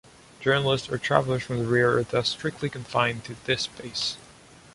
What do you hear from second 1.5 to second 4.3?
the rear are thus strictly confined to this space.